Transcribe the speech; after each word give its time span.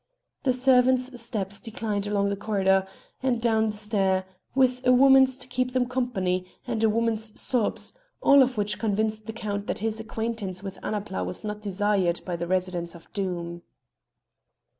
The 0.41 0.51
servant's 0.51 1.21
steps 1.21 1.61
declined 1.61 2.07
along 2.07 2.29
the 2.29 2.35
corridor 2.35 2.87
and 3.21 3.39
down 3.39 3.69
the 3.69 3.75
stair, 3.75 4.25
with 4.55 4.81
a 4.83 4.91
woman's 4.91 5.37
to 5.37 5.47
keep 5.47 5.73
them 5.73 5.87
company 5.87 6.47
and 6.65 6.83
a 6.83 6.89
woman's 6.89 7.39
sobs, 7.39 7.93
all 8.19 8.41
of 8.41 8.57
which 8.57 8.79
convinced 8.79 9.27
the 9.27 9.33
Count 9.33 9.67
that 9.67 9.77
his 9.77 9.99
acquaintance 9.99 10.63
with 10.63 10.79
Annapla 10.81 11.23
was 11.23 11.43
not 11.43 11.61
desired 11.61 12.21
by 12.25 12.35
the 12.35 12.47
residents 12.47 12.95
of 12.95 13.13
Doom. 13.13 13.61